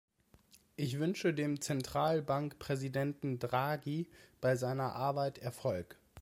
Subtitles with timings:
[0.77, 4.09] Ich wünsche dem Zentralbankpräsidenten Draghi
[4.41, 5.99] bei seiner Arbeit Erfolg.